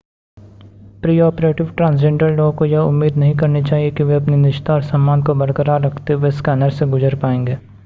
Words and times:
pre-operative 1.01 1.69
transgender 1.77 2.31
लोगों 2.31 2.51
को 2.53 2.65
यह 2.65 2.79
उम्मीद 2.81 3.17
नहीं 3.17 3.35
करनी 3.37 3.63
चाहिए 3.63 3.91
कि 3.91 4.03
वे 4.03 4.15
अपनी 4.15 4.35
निजता 4.37 4.73
और 4.73 4.81
सम्मान 4.83 5.23
को 5.23 5.33
बरकरार 5.35 5.81
रखते 5.81 6.13
हुए 6.13 6.31
स्कैनर्स 6.33 6.79
से 6.79 6.85
गुज़र 6.87 7.15
पाएंगे 7.19 7.57